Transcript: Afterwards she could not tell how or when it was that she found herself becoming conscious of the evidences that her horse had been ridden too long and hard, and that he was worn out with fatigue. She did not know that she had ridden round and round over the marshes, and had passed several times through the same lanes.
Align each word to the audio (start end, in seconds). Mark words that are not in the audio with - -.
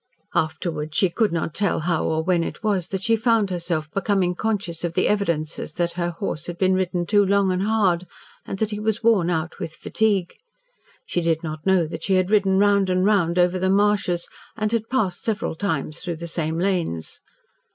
Afterwards 0.33 0.97
she 0.97 1.11
could 1.11 1.31
not 1.31 1.53
tell 1.53 1.81
how 1.81 2.03
or 2.05 2.23
when 2.23 2.43
it 2.43 2.63
was 2.63 2.87
that 2.87 3.03
she 3.03 3.15
found 3.15 3.51
herself 3.51 3.87
becoming 3.91 4.33
conscious 4.33 4.83
of 4.83 4.95
the 4.95 5.07
evidences 5.07 5.75
that 5.75 5.91
her 5.91 6.09
horse 6.09 6.47
had 6.47 6.57
been 6.57 6.73
ridden 6.73 7.05
too 7.05 7.23
long 7.23 7.51
and 7.51 7.61
hard, 7.61 8.07
and 8.43 8.57
that 8.57 8.71
he 8.71 8.79
was 8.79 9.03
worn 9.03 9.29
out 9.29 9.59
with 9.59 9.75
fatigue. 9.75 10.33
She 11.05 11.21
did 11.21 11.43
not 11.43 11.67
know 11.67 11.85
that 11.85 12.01
she 12.01 12.15
had 12.15 12.31
ridden 12.31 12.57
round 12.57 12.89
and 12.89 13.05
round 13.05 13.37
over 13.37 13.59
the 13.59 13.69
marshes, 13.69 14.27
and 14.57 14.71
had 14.71 14.89
passed 14.89 15.21
several 15.23 15.53
times 15.53 15.99
through 15.99 16.15
the 16.15 16.27
same 16.27 16.57
lanes. 16.57 17.21